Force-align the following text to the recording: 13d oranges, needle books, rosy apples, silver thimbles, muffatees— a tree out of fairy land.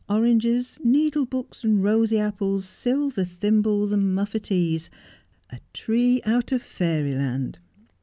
13d 0.09 0.15
oranges, 0.19 0.79
needle 0.83 1.25
books, 1.27 1.63
rosy 1.63 2.17
apples, 2.17 2.65
silver 2.65 3.23
thimbles, 3.23 3.93
muffatees— 3.93 4.89
a 5.55 5.59
tree 5.73 6.19
out 6.25 6.51
of 6.51 6.63
fairy 6.63 7.13
land. 7.13 7.59